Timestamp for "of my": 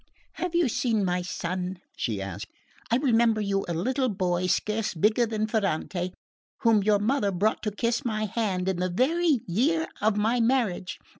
10.01-10.39